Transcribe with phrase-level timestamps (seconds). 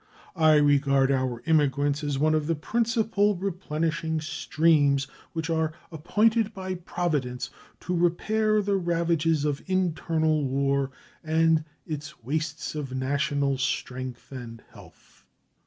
[0.35, 6.73] I regard our immigrants as one of the principal replenishing streams which are appointed by
[6.73, 10.89] Providence to repair the ravages of internal war
[11.23, 15.23] and its wastes of national strength and health.